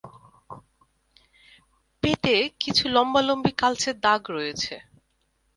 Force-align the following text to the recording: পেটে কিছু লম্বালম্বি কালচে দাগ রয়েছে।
পেটে 2.03 2.35
কিছু 2.61 2.83
লম্বালম্বি 2.95 3.51
কালচে 3.61 3.91
দাগ 4.03 4.21
রয়েছে। 4.35 4.75